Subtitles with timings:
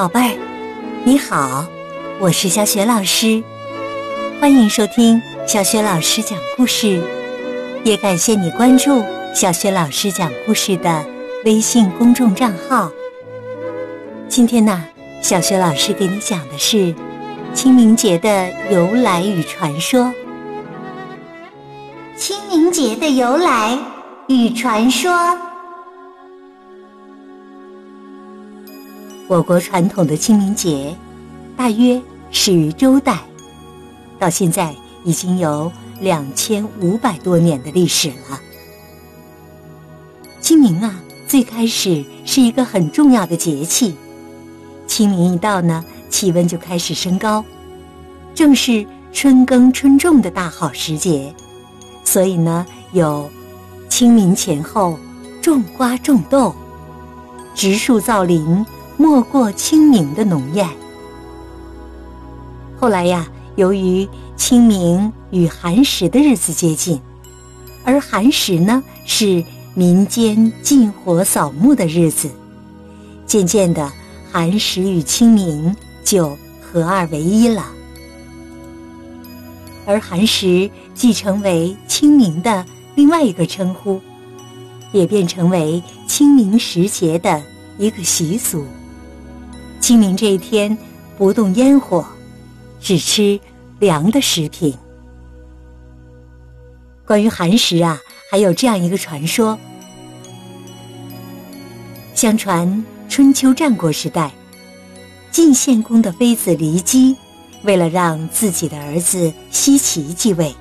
[0.00, 0.38] 宝贝儿，
[1.04, 1.66] 你好，
[2.18, 3.44] 我是小雪老师，
[4.40, 7.02] 欢迎收听小雪老师讲故事，
[7.84, 9.04] 也感谢你关注
[9.34, 11.04] 小雪老师讲故事的
[11.44, 12.90] 微信公众账号。
[14.26, 14.82] 今天呢，
[15.20, 16.94] 小雪老师给你讲的是
[17.52, 20.10] 清明节的由来与传说。
[22.16, 23.78] 清明节的由来
[24.28, 25.36] 与传说。
[29.30, 30.92] 我国传统的清明节，
[31.56, 32.02] 大约
[32.32, 33.16] 始于周代，
[34.18, 38.40] 到现在已经有两千五百多年的历史了。
[40.40, 43.94] 清明啊，最开始是一个很重要的节气。
[44.88, 47.44] 清明一到呢，气温就开始升高，
[48.34, 51.32] 正是春耕春种的大好时节，
[52.02, 53.30] 所以呢，有
[53.88, 54.98] 清明前后
[55.40, 56.52] 种瓜种豆，
[57.54, 58.66] 植树造林。
[59.00, 60.68] 没过清明的浓艳。
[62.78, 64.06] 后来呀，由于
[64.36, 67.00] 清明与寒食的日子接近，
[67.82, 72.28] 而寒食呢是民间禁火扫墓的日子，
[73.24, 73.90] 渐渐的，
[74.30, 77.64] 寒食与清明就合二为一了。
[79.86, 83.98] 而寒食既成为清明的另外一个称呼，
[84.92, 87.42] 也变成为清明时节的
[87.78, 88.62] 一个习俗。
[89.80, 90.76] 清明这一天，
[91.16, 92.06] 不动烟火，
[92.80, 93.40] 只吃
[93.78, 94.72] 凉的食品。
[97.06, 97.98] 关于寒食啊，
[98.30, 99.58] 还有这样一个传说：
[102.14, 104.30] 相传春秋战国时代，
[105.32, 107.16] 晋献公的妃子骊姬，
[107.64, 110.54] 为了让自己的儿子奚齐继位，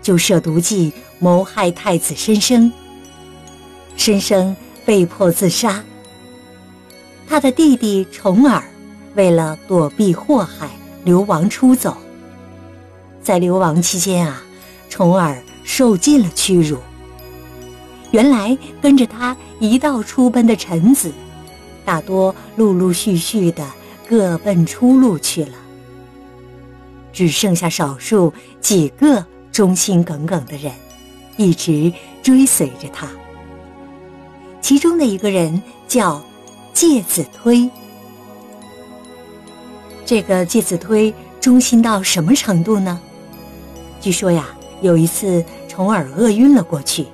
[0.00, 2.72] 就设毒计谋害太子申生。
[3.96, 5.84] 申生被迫自杀。
[7.28, 8.62] 他的弟弟重耳
[9.14, 10.70] 为了躲避祸害，
[11.04, 11.96] 流亡出走。
[13.20, 14.42] 在流亡期间啊，
[14.88, 16.78] 重耳受尽了屈辱。
[18.12, 21.10] 原来跟着他一道出奔的臣子，
[21.84, 23.66] 大多陆陆续续的
[24.08, 25.54] 各奔出路去了，
[27.12, 30.72] 只剩下少数几个忠心耿耿的人，
[31.36, 33.08] 一直追随着他。
[34.60, 36.22] 其中的一个人叫。
[36.76, 37.70] 介子推，
[40.04, 43.00] 这个介子推忠心到什么程度呢？
[43.98, 44.44] 据说呀，
[44.82, 47.06] 有一次重耳饿晕了过去，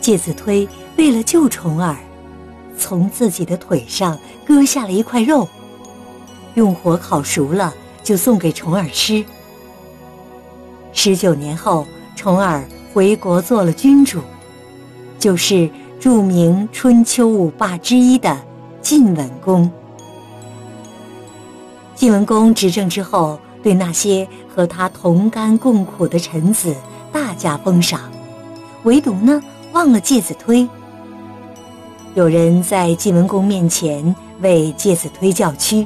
[0.00, 1.94] 介子推为了救重耳，
[2.78, 5.46] 从自己的腿上割下了一块肉，
[6.54, 9.22] 用火烤熟了就送给重耳吃。
[10.94, 11.86] 十九年后，
[12.16, 14.22] 重耳回国做了君主，
[15.18, 15.68] 就是
[15.98, 18.36] 著名春秋五霸之一的。
[18.82, 19.68] 晋文公，
[21.96, 26.72] 晋文公执政之后，对那些和他同甘共苦的臣子
[27.10, 28.00] 大加封赏，
[28.84, 29.42] 唯独呢
[29.72, 30.68] 忘了介子推。
[32.14, 35.84] 有人在晋文公面前为介子推叫屈，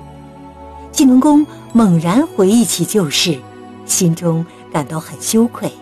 [0.93, 3.39] 晋文公猛然回忆起旧事，
[3.87, 5.73] 心中感到很羞愧，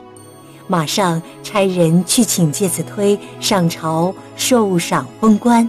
[0.69, 5.69] 马上差人去请介子推上朝受赏封官。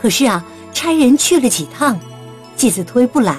[0.00, 2.00] 可是啊，差人去了几趟，
[2.56, 3.36] 介子推不来，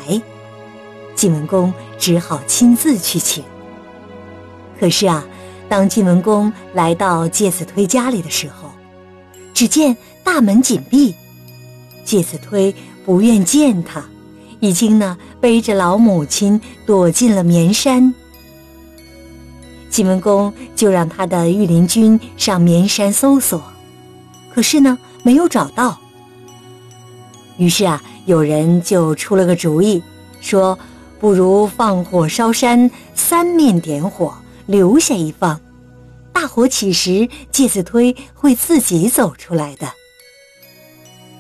[1.16, 3.44] 晋文公只好亲自去请。
[4.80, 5.26] 可是啊，
[5.68, 8.70] 当晋文公来到介子推家里的时候，
[9.54, 11.16] 只见大门紧闭，
[12.04, 14.04] 介子推不愿见他，
[14.60, 18.14] 已经呢背着老母亲躲进了绵山。
[19.92, 23.62] 晋文公就让他的御林军上绵山搜索，
[24.56, 26.00] 可是呢没有找到。
[27.58, 30.02] 于是啊，有人就出了个主意，
[30.40, 30.80] 说
[31.20, 34.34] ：“不如放火烧山，三面点火，
[34.66, 35.60] 留下一方。
[36.32, 39.88] 大火起时，介子推会自己走出来的。”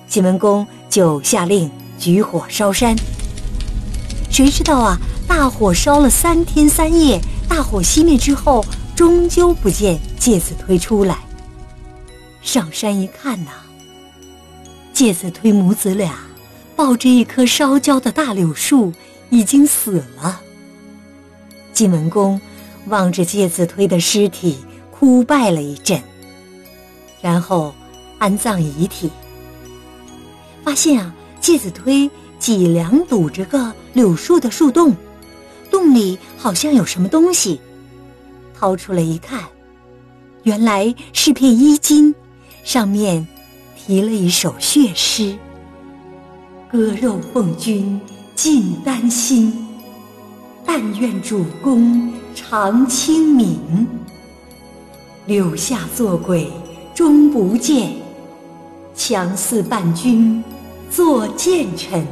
[0.07, 2.93] 晋文公就下令举火烧山。
[4.29, 7.19] 谁知道啊，大火烧了三天三夜，
[7.51, 8.63] 大火熄灭之后，
[8.95, 11.17] 终究不见介子推出来。
[12.41, 13.51] 上山一看呐。
[14.93, 16.15] 介子推母子俩
[16.77, 18.93] 抱着一棵烧焦的大柳树，
[19.29, 20.39] 已经死了。
[21.73, 22.39] 晋文公
[22.87, 24.57] 望着介子推的尸体，
[24.89, 26.01] 哭拜了一阵，
[27.21, 27.75] 然后
[28.17, 29.11] 安葬遗体。
[30.63, 32.09] 发现啊，介子推
[32.39, 34.95] 脊梁堵着个柳树的树洞，
[35.81, 37.59] 洞里好像有什么东西。
[38.53, 39.45] 掏出来一看，
[40.43, 42.13] 原来是片衣襟，
[42.63, 43.27] 上面。
[43.75, 45.35] 提了一首血诗，
[46.71, 47.99] 割肉奉君
[48.35, 49.67] 尽丹心，
[50.63, 53.87] 但愿主公常清明。
[55.25, 56.47] 柳下做鬼
[56.93, 57.91] 终不见，
[58.93, 60.43] 强似伴君
[60.91, 62.05] 作谏臣。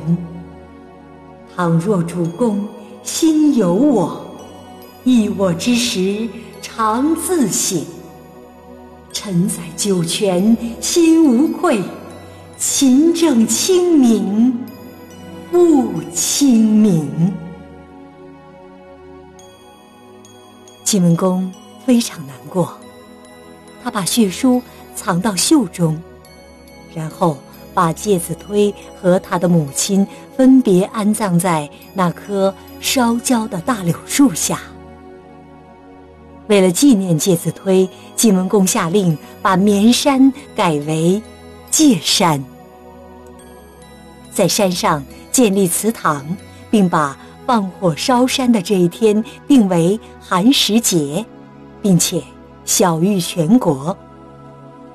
[1.55, 2.67] 倘若主公
[3.03, 4.21] 心有我，
[5.03, 6.27] 忆我之时
[6.61, 7.83] 常自省。
[9.11, 11.81] 臣在九泉心无愧，
[12.57, 14.57] 勤政清明
[15.51, 17.33] 不清明。
[20.83, 21.51] 晋文公
[21.85, 22.77] 非常难过。
[23.83, 24.61] 他把血书
[24.95, 26.01] 藏到袖中，
[26.93, 27.37] 然后
[27.73, 30.05] 把介子推和他的母亲
[30.35, 34.59] 分别安葬在那棵烧焦的大柳树下。
[36.47, 41.21] 为了纪念介子推，晋文公下令把绵山改为
[41.69, 42.43] 界山，
[44.31, 46.25] 在山上建立祠堂，
[46.71, 51.25] 并把放火烧山的这一天定为寒食节，
[51.81, 52.23] 并且。
[52.65, 53.97] 晓谕全国，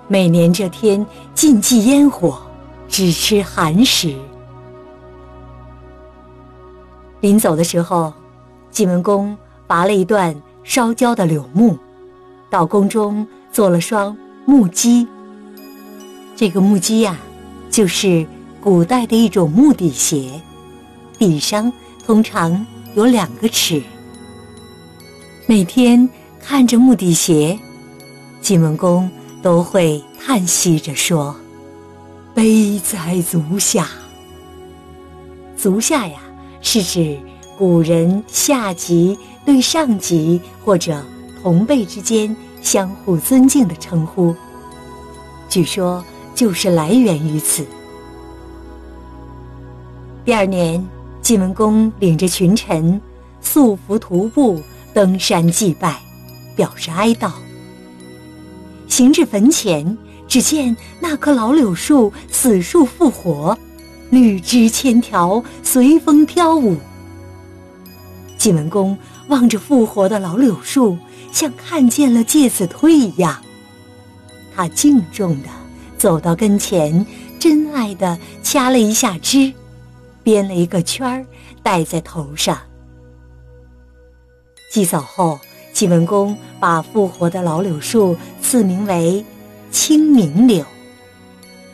[0.06, 1.04] 每年这天
[1.34, 2.40] 禁忌烟火，
[2.88, 4.14] 只吃寒食。
[7.20, 8.12] 临走的时候，
[8.70, 9.36] 晋文公
[9.66, 11.78] 拔了一段烧焦的柳木，
[12.50, 15.06] 到宫中做了双木屐。
[16.36, 17.16] 这个木屐呀，
[17.70, 18.26] 就是
[18.60, 20.40] 古代的一种木底鞋，
[21.18, 21.72] 底上
[22.06, 23.82] 通常有两个齿。
[25.46, 26.08] 每天。
[26.46, 27.58] 看着木底鞋，
[28.42, 29.10] 晋文公
[29.40, 31.34] 都会叹息着说
[32.34, 33.88] ：“悲哉足下！”
[35.56, 36.18] 足下呀，
[36.60, 37.18] 是指
[37.56, 39.16] 古人下级
[39.46, 41.02] 对上级或者
[41.42, 44.34] 同辈之间相互尊敬的称呼。
[45.48, 46.04] 据说
[46.34, 47.64] 就是来源于此。
[50.24, 50.84] 第二年，
[51.22, 53.00] 晋文公领着群臣
[53.40, 54.60] 素服徒步
[54.92, 56.00] 登山祭拜。
[56.56, 57.32] 表示哀悼。
[58.86, 59.98] 行至坟前，
[60.34, 63.56] 只见那棵老柳树死树复活，
[64.10, 66.76] 绿枝千条随风飘舞。
[68.36, 68.98] 晋文公
[69.28, 70.98] 望着复活的老柳树，
[71.30, 73.40] 像看见了介子推一样。
[74.56, 75.48] 他敬重地
[75.96, 77.06] 走到跟前，
[77.38, 79.52] 珍爱地掐了一下枝，
[80.24, 81.24] 编了一个圈儿，
[81.62, 82.58] 戴在头上。
[84.68, 85.38] 祭扫后。
[85.72, 89.24] 晋文公把复活的老柳树赐名为
[89.74, 90.64] 清明柳，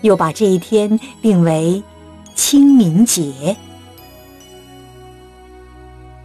[0.00, 1.82] 又把这一天定为
[2.34, 3.54] 清明节。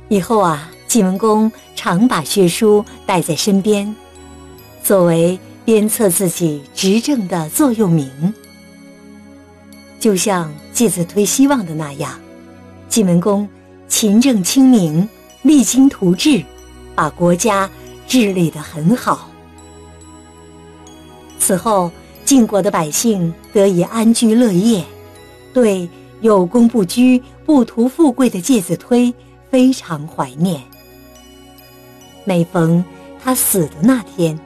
[0.08, 3.94] 以后啊，晋文公常把血书带在身边，
[4.82, 8.34] 作为鞭策自己执政的座右铭。
[10.00, 12.18] 就像介子推希望的那样，
[12.88, 13.46] 晋文公
[13.90, 15.08] 勤政清明，
[15.42, 16.42] 励精图治。
[16.96, 17.70] 把国家
[18.08, 19.30] 治理得很好。
[21.46, 21.92] 此后，
[22.26, 24.84] 晋国的百姓得以安居乐业，
[25.54, 25.88] 对
[26.22, 29.14] 有功不居、不图富贵的介子推
[29.52, 30.60] 非常怀念。
[32.24, 32.84] 每逢
[33.24, 34.40] 他死的那天，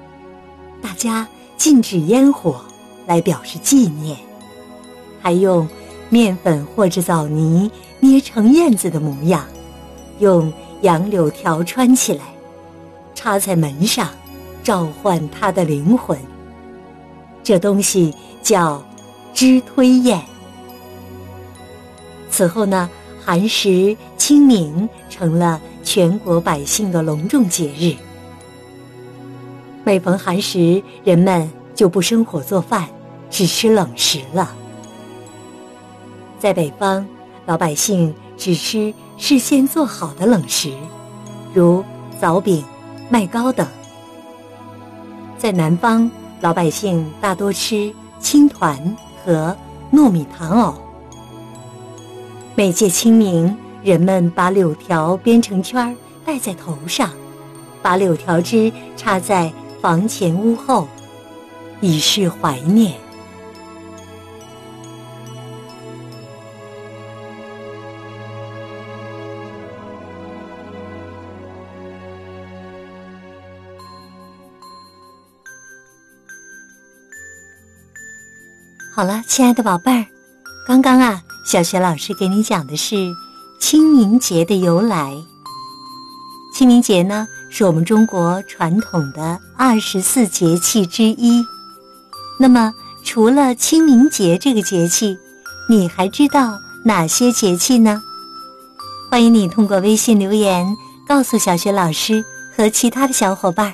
[0.82, 2.60] 大家禁止烟火
[3.08, 4.18] 来表示纪念，
[5.22, 5.66] 还用
[6.10, 7.72] 面粉或者枣泥
[8.02, 9.46] 捏成燕子的模样，
[10.20, 12.26] 用杨柳条穿起来。
[13.16, 14.10] 插在门上，
[14.66, 16.20] 召唤他的灵魂。
[17.50, 18.14] 这东西
[18.44, 18.80] 叫
[19.34, 20.22] 知推宴。
[22.30, 22.88] 此后呢，
[23.26, 27.96] 寒食、清明成了全国百姓的隆重节日。
[29.84, 32.88] 每逢寒食，人们就不生火做饭，
[33.32, 34.54] 只吃冷食了。
[36.38, 37.04] 在北方，
[37.48, 40.72] 老百姓只吃事先做好的冷食，
[41.52, 41.84] 如
[42.22, 42.64] 枣饼。
[43.10, 43.66] 麦糕等，
[45.40, 49.56] 在南方，老百姓大多吃青团和
[49.92, 50.74] 糯米糖藕。
[52.56, 57.10] 每届清明，人们把柳条编成圈儿戴在头上，
[57.82, 60.88] 把柳条枝插在房前屋后，
[61.82, 62.94] 以示怀念。
[79.00, 80.06] 好了，亲爱的宝贝儿，
[80.68, 82.98] 刚刚啊，小学老师给你讲的是
[83.58, 85.16] 清明节的由来。
[86.54, 91.42] 清明节呢，是我们中国传统的二十四节气之一。
[92.38, 92.74] 那么，
[93.06, 95.18] 除了清明节这个节气，
[95.70, 98.04] 你还知道哪些节气呢？
[99.10, 100.68] 欢迎你通过微信留言
[101.08, 102.22] 告诉小雪老师
[102.54, 103.74] 和其他的小伙伴。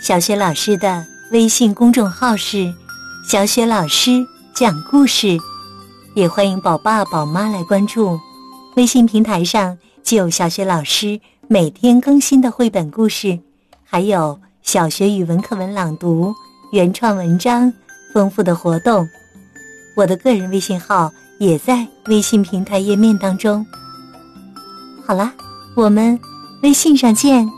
[0.00, 2.72] 小雪老师的微信公众号是
[3.24, 5.38] “小雪老师讲故事”，
[6.14, 8.18] 也欢迎宝爸宝妈来关注。
[8.76, 13.38] 微信平台上既有小雪老师每天更新的绘本故事，
[13.84, 16.34] 还有小学语文课文朗读、
[16.72, 17.72] 原创文章、
[18.12, 19.06] 丰富的活动。
[19.96, 23.64] 我的个人微信号也在微信平台页面当中。
[25.06, 25.32] 好了，
[25.76, 26.18] 我们
[26.64, 27.48] 微信上见。